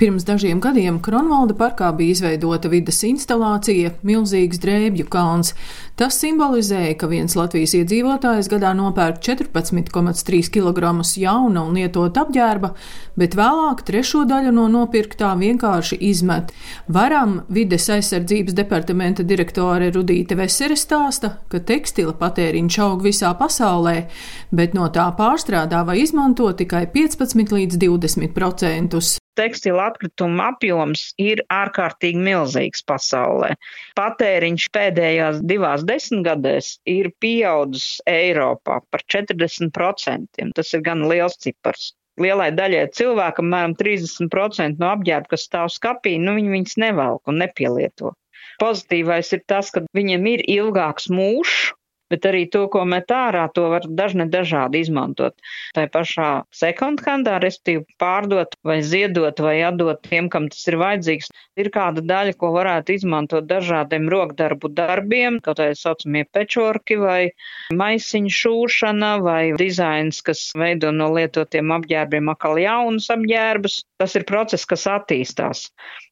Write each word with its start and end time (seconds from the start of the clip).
Pirms 0.00 0.24
dažiem 0.24 0.62
gadiem 0.64 0.96
Kronvalda 1.04 1.52
parkā 1.52 1.90
bija 1.92 2.14
izveidota 2.14 2.70
vidas 2.72 3.02
instalācija- 3.04 3.90
milzīgs 4.08 4.56
drēbju 4.62 5.04
kalns. 5.12 5.52
Tas 5.94 6.16
simbolizēja, 6.22 6.94
ka 6.96 7.06
viens 7.06 7.36
Latvijas 7.36 7.74
iedzīvotājs 7.76 8.48
gadā 8.48 8.72
nopērk 8.72 9.20
14,3 9.20 10.48
kg 10.48 11.04
jauna 11.20 11.66
un 11.66 11.74
lietota 11.74 12.24
apģērba, 12.24 12.72
bet 13.14 13.36
vēlāk 13.36 13.84
trešo 13.84 14.24
daļu 14.24 14.54
no 14.54 14.68
nopirktā 14.68 15.36
vienkārši 15.36 16.00
izmet. 16.00 16.50
Varam 16.88 17.42
vides 17.50 17.86
aizsardzības 17.90 18.54
departamenta 18.54 19.22
direktore 19.22 19.92
Rudīte 19.92 20.34
Vesere 20.34 20.76
stāsta, 20.76 21.36
ka 21.50 21.58
tekstila 21.58 22.14
patēriņš 22.14 22.78
aug 22.78 23.02
visā 23.02 23.36
pasaulē, 23.36 24.08
bet 24.50 24.72
no 24.72 24.88
tā 24.88 25.14
pārstrādā 25.14 25.84
vai 25.84 26.00
izmanto 26.00 26.50
tikai 26.52 26.86
15 26.86 27.52
līdz 27.52 27.76
20 27.76 28.32
procentus 28.32 29.19
tekstila 29.38 29.90
atkrituma 29.90 30.50
apjoms 30.54 31.10
ir 31.20 31.42
ārkārtīgi 31.52 32.20
milzīgs 32.26 32.84
pasaulē. 32.86 33.52
Patēriņš 33.98 34.66
pēdējās 34.74 35.40
divās 35.52 35.86
desmitgadēs 35.88 36.72
ir 36.90 37.10
pieaudzis 37.22 38.00
Eiropā 38.10 38.80
par 38.90 39.06
40%. 39.14 40.50
Tas 40.56 40.74
ir 40.74 40.84
gan 40.86 41.06
liels 41.10 41.38
cipars. 41.40 41.92
Lielai 42.20 42.50
daļai 42.52 42.88
cilvēkam, 42.96 43.48
apmēram 43.48 43.74
30% 43.80 44.80
no 44.82 44.90
apģērba, 44.92 45.30
kas 45.32 45.46
stāv 45.48 45.70
skapī, 45.72 46.18
nu 46.20 46.34
viņi 46.36 46.56
viņus 46.56 46.80
nevelk 46.82 47.30
un 47.30 47.40
nepielieto. 47.40 48.12
Pozitīvais 48.60 49.30
ir 49.32 49.44
tas, 49.48 49.70
ka 49.72 49.86
viņiem 49.96 50.26
ir 50.34 50.42
ilgāks 50.52 51.08
mūžs, 51.08 51.70
bet 52.10 52.26
arī 52.28 52.44
to, 52.50 52.66
ko 52.72 52.84
met 52.88 53.10
ārā, 53.14 53.46
to 53.54 53.68
var 53.72 53.86
dažne 53.86 54.26
dažādi 54.30 54.82
izmantot. 54.84 55.36
Tā 55.76 55.86
pašā 55.92 56.30
second 56.54 57.02
handā, 57.06 57.38
respektīvi 57.42 57.86
pārdot 58.00 58.56
vai 58.66 58.80
ziedot 58.86 59.40
vai 59.42 59.60
atdot 59.66 60.02
tiem, 60.06 60.28
kam 60.32 60.48
tas 60.52 60.66
ir 60.70 60.78
vajadzīgs. 60.80 61.30
Ir 61.60 61.70
kāda 61.74 62.04
daļa, 62.04 62.36
ko 62.40 62.52
varētu 62.54 62.96
izmantot 62.96 63.46
dažādiem 63.50 64.08
rokdarbu 64.12 64.72
darbiem, 64.74 65.40
kaut 65.44 65.62
vai 65.62 65.70
saucamie 65.78 66.24
pečorki 66.32 66.98
vai 67.00 67.30
maisiņu 67.76 68.32
šūšana 68.40 69.12
vai 69.24 69.42
dizains, 69.60 70.22
kas 70.26 70.50
veido 70.58 70.92
no 70.94 71.10
lietotiem 71.14 71.72
apģērbiem 71.78 72.32
atkal 72.32 72.60
jaunus 72.60 73.10
apģērbus. 73.12 73.82
Tas 74.00 74.16
ir 74.16 74.24
process, 74.28 74.64
kas 74.64 74.86
attīstās. 74.88 75.66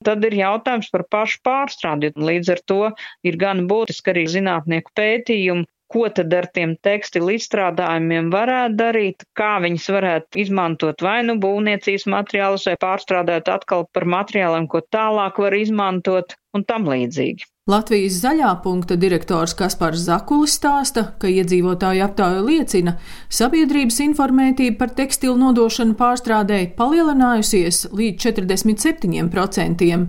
Tad 0.06 0.24
ir 0.28 0.34
jautājums 0.38 0.92
par 0.94 1.02
pašu 1.10 1.41
pārstrādi. 1.46 2.12
Līdz 2.28 2.52
ar 2.54 2.60
to 2.70 2.82
ir 3.27 3.38
gan 3.41 3.64
būtiski 3.70 4.12
arī 4.12 4.24
zinātnieku 4.30 4.94
pētījumi, 5.00 5.66
ko 5.92 6.04
tad 6.12 6.34
ar 6.36 6.46
tiem 6.54 6.74
tekstilu 6.84 7.32
izstrādājumiem 7.34 8.28
varētu 8.32 8.76
darīt, 8.78 9.24
kā 9.41 9.54
viņus 9.64 9.88
varētu 9.96 10.42
izmantot 10.44 11.04
vai 11.06 11.19
nu 11.26 11.38
būvniecības 11.44 12.06
materiālus 12.14 12.69
vai 12.69 12.76
pārstrādāt 12.84 13.48
atkal 13.52 13.86
par 13.96 14.06
materiāliem, 14.16 14.69
ko 14.69 14.84
tālāk 14.96 15.41
var 15.44 15.56
izmantot 15.56 16.36
un 16.56 16.64
tam 16.68 16.88
līdzīgi. 16.88 17.46
Latvijas 17.68 18.22
zaļā 18.22 18.48
punkta 18.64 18.96
direktors 18.96 19.52
Kaspars 19.56 20.00
Zakulis 20.06 20.54
stāsta, 20.56 21.02
ka 21.20 21.28
iedzīvotāju 21.28 22.00
aptāja 22.06 22.41
liecina, 22.41 22.94
sabiedrības 23.28 23.98
informētība 24.06 24.78
par 24.80 24.94
tekstilu 24.96 25.36
nodošanu 25.36 25.92
pārstrādēji 25.98 26.70
palielinājusies 26.78 27.91
līdz 27.92 28.24
47%. 28.24 30.06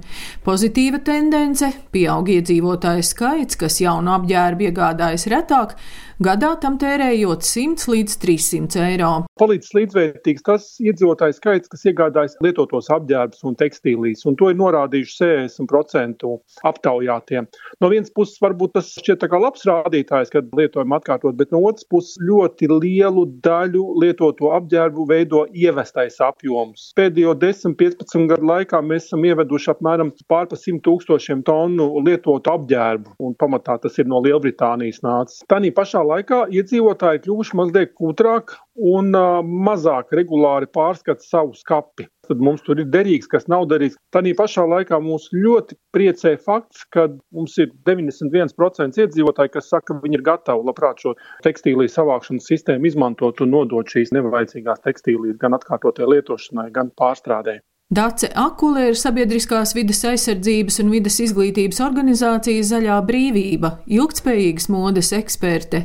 Pozitīva 0.48 1.04
tendence- 1.04 1.74
pieaug 1.94 2.32
iedzīvotāju 2.32 3.04
skaits, 3.04 3.60
kas 3.60 3.82
jaunu 3.84 4.16
apģērbu 4.16 4.72
iegādājas 4.72 5.28
retāk, 5.28 5.76
gadā 6.24 6.56
tam 6.62 6.80
tērējot 6.80 7.44
100 7.44 7.92
līdz 7.92 8.18
300 8.24 8.88
eiro. 8.88 9.29
Palīdz 9.40 9.70
līdzvērtīgs 9.72 10.44
tas 10.44 10.64
iedzīvotāju 10.84 11.36
skaits, 11.38 11.70
kas 11.72 11.86
iegādājas 11.88 12.34
lietotos 12.44 12.90
apģērbus 12.92 13.46
un 13.48 13.54
tekstīlīs, 13.60 14.26
un 14.28 14.36
to 14.40 14.50
ir 14.52 14.58
norādījuši 14.60 15.16
60% 15.16 16.28
aptaujātiem. 16.68 17.48
No 17.80 17.92
vienas 17.94 18.12
puses, 18.12 18.36
varbūt 18.44 18.74
tas 18.76 18.90
šķiet 19.00 19.24
kā 19.32 19.40
labs 19.40 19.64
rādītājs, 19.70 20.34
kad 20.34 20.52
lietojam 20.60 20.92
atkārtot, 20.98 21.38
bet 21.40 21.54
no 21.56 21.62
otras 21.70 21.88
puses 21.88 22.20
ļoti 22.20 22.68
lielu 22.74 23.24
daļu 23.46 23.86
lietoto 24.04 24.52
apģērbu 24.58 25.08
veido 25.08 25.46
ievestais 25.56 26.20
apjoms. 26.26 26.90
Pēdējo 27.00 27.38
10-15 27.40 28.28
gadu 28.34 28.52
laikā 28.52 28.84
mēs 28.84 29.08
esam 29.08 29.24
ieveduši 29.24 29.72
apmēram 29.76 30.12
pār 30.28 30.52
pa 30.52 30.60
100 30.60 30.84
tūkstošiem 30.84 31.46
tonu 31.48 31.88
lietotu 32.04 32.52
apģērbu, 32.58 33.16
un 33.24 33.40
pamatā 33.40 33.80
tas 33.86 33.96
ir 34.04 34.12
no 34.12 34.20
Lielbritānijas 34.26 35.00
nācis. 35.06 35.46
Tanī 35.48 35.72
pašā 35.76 36.04
laikā 36.04 36.44
iedzīvotāji 36.60 37.24
kļuvuši 37.24 37.60
mazliet 37.64 37.96
kutrāk 37.96 38.58
un 38.80 39.12
uh, 39.18 39.40
mazāk 39.44 40.14
regulāri 40.16 40.70
pārskata 40.72 41.24
savu 41.26 41.54
skapi. 41.58 42.08
Tad 42.30 42.42
mums 42.46 42.62
tur 42.66 42.80
ir 42.80 42.90
derīgs, 42.94 43.28
kas 43.30 43.48
nav 43.50 43.66
derīgs. 43.72 43.98
Tanī 44.14 44.36
pašā 44.38 44.66
laikā 44.70 45.00
mūs 45.02 45.30
ļoti 45.34 45.78
priecē 45.96 46.36
fakts, 46.46 46.84
ka 46.94 47.08
mums 47.36 47.58
ir 47.62 47.72
91% 47.90 49.02
iedzīvotāji, 49.04 49.54
kas 49.56 49.72
saka, 49.74 49.96
ka 49.96 50.04
viņi 50.04 50.20
ir 50.20 50.26
gatavi 50.28 50.68
labprāt 50.68 51.02
šo 51.04 51.16
tekstīliju 51.48 51.90
savākšanas 51.90 52.52
sistēmu 52.52 52.92
izmantot 52.92 53.42
un 53.42 53.56
nodot 53.56 53.90
šīs 53.90 54.14
nevajadzīgās 54.16 54.86
tekstīlijas 54.86 55.42
gan 55.42 55.58
atkārtotai 55.58 56.12
lietošanai, 56.14 56.70
gan 56.76 56.94
pārstrādē. 57.02 57.60
Dace 57.90 58.28
Akule 58.38 58.84
ir 58.92 58.98
sabiedriskās 59.02 59.72
vides 59.74 60.04
aizsardzības 60.06 60.76
un 60.84 60.92
vides 60.94 61.16
izglītības 61.24 61.80
organizācijas 61.82 62.68
Zaļā 62.70 63.00
brīvība, 63.08 63.72
ilgtspējīgas 63.90 64.68
modes 64.70 65.10
eksperte. 65.18 65.80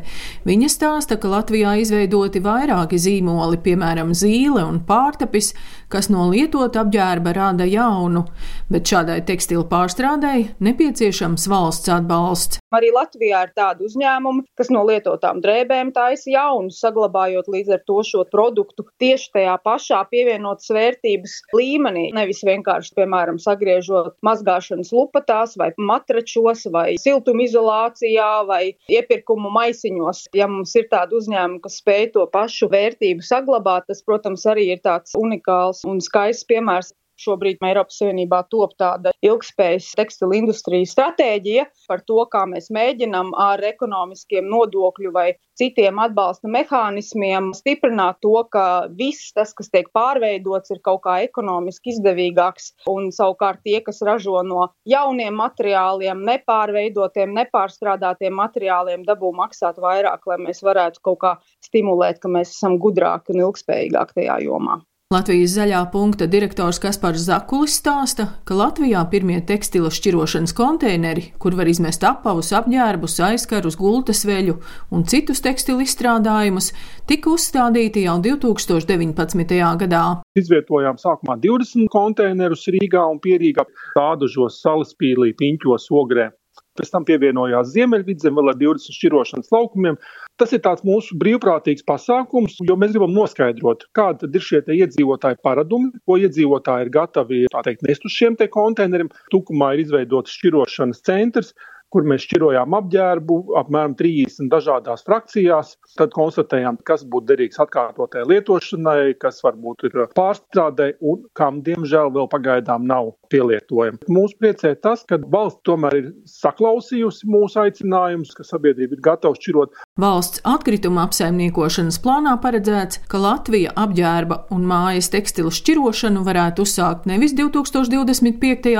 Viņa 0.45 0.69
stāsta, 0.69 1.17
ka 1.17 1.31
Latvijā 1.33 1.73
izveidoti 1.81 2.43
vairāki 2.45 3.01
zīmoli, 3.01 3.57
piemēram, 3.65 4.13
zīle 4.13 4.67
un 4.69 4.83
pārtapis, 4.85 5.55
kas 5.89 6.11
no 6.13 6.29
lietot 6.29 6.77
apģērba 6.77 7.33
rada 7.41 7.65
jaunu, 7.65 8.27
bet 8.69 8.85
šādai 8.93 9.23
tekstilu 9.25 9.65
pārstrādēji 9.73 10.51
nepieciešams 10.61 11.49
valsts 11.49 11.89
atbalsts. 11.89 12.61
Arī 12.75 12.91
Latvijā 12.95 13.45
ir 13.47 13.53
tādi 13.57 13.87
uzņēmumi, 13.87 14.45
kas 14.59 14.71
no 14.75 14.83
lietotām 14.89 15.41
drēbēm 15.45 15.93
taisa 15.95 16.33
jaunu, 16.33 16.73
saglabājot 16.75 17.51
līdz 17.55 17.77
ar 17.77 17.83
to 17.87 18.01
šo 18.07 18.25
produktu 18.33 18.87
tieši 19.03 19.31
tajā 19.37 19.55
pašā 19.67 20.01
pievienotas 20.11 20.73
vērtības 20.75 21.37
līmenī. 21.55 22.09
Nevis 22.17 22.43
vienkārši, 22.47 22.95
piemēram, 22.99 23.39
sagriežot 23.43 24.17
mazgāšanas 24.27 24.91
lupatās 24.97 25.55
vai 25.61 25.71
matračos 25.79 26.67
vai 26.75 26.97
siltumizolācijā 27.03 28.31
vai 28.49 28.63
iepirkumu 28.91 29.53
maisiņos. 29.55 30.27
Ja 30.35 30.49
mums 30.51 30.75
ir 30.79 30.91
tādi 30.91 31.19
uzņēmumi, 31.21 31.63
kas 31.65 31.79
spēj 31.83 32.11
to 32.17 32.27
pašu 32.35 32.71
vērtību 32.73 33.25
saglabāt, 33.25 33.89
tas, 33.91 34.03
protams, 34.07 34.47
arī 34.51 34.71
ir 34.75 34.83
tāds 34.85 35.15
unikāls 35.19 35.85
un 35.89 36.03
skaists 36.05 36.49
piemērs. 36.51 36.93
Šobrīd 37.21 37.63
Eiropas 37.63 37.99
Savienībā 38.01 38.43
top 38.51 38.75
tāda 38.81 39.13
ilgspējas 39.25 39.93
tekstilu 39.99 40.35
industrijas 40.41 40.95
stratēģija 40.97 41.67
par 41.89 42.03
to, 42.09 42.19
kā 42.31 42.43
mēs 42.51 42.71
mēģinam 42.75 43.33
ar 43.39 43.63
ekonomiskiem 43.65 44.49
nodokļu 44.51 45.13
vai 45.15 45.27
citiem 45.59 46.01
atbalsta 46.03 46.51
mehānismiem 46.51 47.53
stiprināt 47.57 48.19
to, 48.25 48.35
ka 48.51 48.65
viss 48.99 49.33
tas, 49.37 49.55
kas 49.55 49.71
tiek 49.71 49.91
pārveidots, 49.95 50.73
ir 50.75 50.83
kaut 50.85 51.05
kā 51.07 51.21
ekonomiski 51.27 51.95
izdevīgāks. 51.95 52.73
Un 52.91 53.11
savukārt 53.15 53.63
tie, 53.67 53.79
kas 53.87 54.03
ražo 54.07 54.41
no 54.47 54.69
jauniem 54.91 55.39
materiāliem, 55.39 56.25
nepārveidotiem, 56.27 57.35
nepārstrādātiem 57.39 58.35
materiāliem, 58.41 59.07
dabū 59.07 59.31
maksāt 59.37 59.79
vairāk, 59.83 60.27
lai 60.31 60.41
mēs 60.49 60.65
varētu 60.67 61.05
kaut 61.05 61.21
kā 61.23 61.37
stimulēt, 61.65 62.19
ka 62.23 62.33
mēs 62.33 62.57
esam 62.57 62.81
gudrāki 62.83 63.35
un 63.35 63.47
ilgspējīgāki 63.47 64.21
tajā 64.21 64.41
jomā. 64.49 64.83
Latvijas 65.15 65.53
zaļā 65.55 65.81
punkta 65.93 66.27
direktors 66.27 66.81
Kaspars 66.83 67.27
Zakulis 67.29 67.77
stāsta, 67.79 68.25
ka 68.49 68.57
Latvijā 68.59 68.99
pirmie 69.13 69.37
tekstila 69.47 69.93
šķirošanas 69.95 70.55
konteineri, 70.59 71.29
kur 71.39 71.55
var 71.55 71.71
izmest 71.71 72.03
apavus, 72.09 72.51
apģērbus, 72.59 73.21
aizkarus, 73.29 73.77
gultas 73.79 74.25
veļu 74.27 74.57
un 74.91 75.07
citus 75.07 75.45
tekstilu 75.45 75.85
izstrādājumus, 75.85 76.73
tika 77.07 77.31
uzstādīti 77.31 78.09
jau 78.09 78.17
2019. 78.25 79.55
gadā. 79.85 80.05
Izvietojām 80.35 80.99
sākumā 80.99 81.39
20 81.45 81.87
konteinerus 81.95 82.67
Rīgā 82.75 83.05
un 83.13 83.23
Pierīgā, 83.23 83.69
Tādužos, 83.95 84.59
Salaspīlī, 84.65 85.31
Piņķos, 85.39 85.93
Ogrē. 85.95 86.33
Pēc 86.75 86.91
tam 86.91 87.05
pievienojās 87.07 87.71
Ziemeļvidzem 87.71 88.35
vēl 88.35 88.51
ar 88.51 88.59
20 88.59 88.99
šķirošanas 88.99 89.53
laukumiem. 89.55 89.99
Tas 90.41 90.51
ir 90.51 90.63
mūsu 90.83 91.15
brīvprātīgs 91.15 91.85
pasākums, 91.87 92.57
jo 92.67 92.75
mēs 92.75 92.91
gribam 92.97 93.13
noskaidrot, 93.15 93.85
kāda 93.95 94.27
ir 94.27 94.43
šie 94.43 94.63
iedzīvotāji 94.67 95.39
paradumi, 95.47 95.93
ko 96.03 96.17
iedzīvotāji 96.19 96.89
ir 96.89 96.91
gatavi 96.97 97.43
teikt, 97.55 97.85
nest 97.87 98.09
uz 98.09 98.17
šiem 98.17 98.35
konteineriem. 98.57 99.13
Tukumā 99.31 99.75
ir 99.77 99.85
izveidots 99.85 100.35
šķirošanas 100.35 101.05
centrs, 101.07 101.55
kur 101.95 102.07
mēs 102.11 102.25
šķirojām 102.27 102.75
apģērbu 102.81 103.39
apmēram 103.61 103.95
30 103.99 104.51
dažādās 104.51 105.07
frakcijās. 105.07 105.77
Tad 105.95 106.15
konstatējām, 106.17 106.81
kas 106.87 107.05
būtu 107.07 107.31
derīgs 107.31 107.61
atkārtotai 107.63 108.25
lietošanai, 108.27 109.15
kas 109.23 109.39
varbūt 109.45 109.87
ir 109.87 110.01
pārstrādē 110.17 110.95
un 111.07 111.23
kam, 111.39 111.61
diemžēl, 111.67 112.11
vēl 112.17 112.27
pagaidām 112.33 112.89
nav 112.91 113.13
pielietojami. 113.31 114.03
Mūsu 114.11 114.39
priecē 114.43 114.75
tas, 114.83 115.05
ka 115.07 115.21
valsts 115.23 115.63
tomēr 115.67 115.99
ir 116.01 116.11
saklausījusi 116.29 117.31
mūsu 117.31 117.63
aicinājumus, 117.63 118.35
ka 118.35 118.47
sabiedrība 118.47 118.99
ir 118.99 119.05
gatava 119.05 119.39
šķirot. 119.39 119.79
Valsts 120.01 120.43
atkrituma 120.51 121.07
apsaimniekošanas 121.07 122.01
plānā 122.03 122.35
paredzēts, 122.43 123.05
ka 123.11 123.23
Latvija 123.23 123.75
apģērba 123.85 124.41
un 124.55 124.67
mājas 124.67 125.13
tekstilu 125.15 125.53
šķirošanu 125.55 126.25
varētu 126.27 126.67
uzsākt 126.67 127.07
nevis 127.11 127.37
2025. 127.39 128.75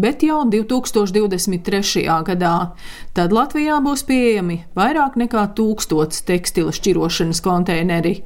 bet 0.00 0.24
jau 0.24 0.40
2023. 0.48 2.08
Gadā. 2.54 2.74
Tad 3.14 3.32
Latvijā 3.32 3.80
būs 3.82 4.04
pieejami 4.06 4.64
vairāk 4.74 5.16
nekā 5.16 5.54
tūkstots 5.54 6.24
tekstila 6.26 6.72
šķirošanas 6.72 7.42
konteineri. 7.42 8.22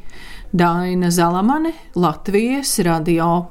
Daina 0.52 1.10
Zalamane, 1.10 1.72
Latvijas 1.94 2.78
radio. 2.80 3.46